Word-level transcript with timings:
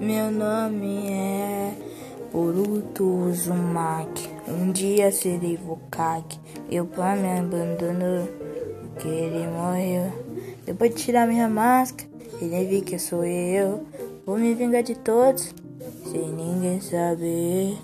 Meu 0.00 0.30
nome 0.30 1.08
é 1.10 1.72
Boruto 2.32 3.04
Uzumaki. 3.04 4.28
Um 4.46 4.70
dia 4.70 5.10
serei 5.10 5.56
Vokage. 5.56 6.40
Meu 6.70 6.86
pai 6.86 7.18
me 7.18 7.38
abandonou 7.38 8.28
porque 8.92 9.08
ele 9.08 9.46
morreu. 9.48 10.12
Depois 10.64 10.94
de 10.94 11.02
tirar 11.02 11.26
minha 11.26 11.48
máscara, 11.48 12.08
ele 12.40 12.64
viu 12.64 12.82
que 12.82 12.98
sou 12.98 13.24
eu. 13.24 13.84
Vou 14.24 14.38
me 14.38 14.54
vingar 14.54 14.82
de 14.82 14.94
todos 14.94 15.54
sem 16.10 16.28
ninguém 16.28 16.80
saber. 16.80 17.76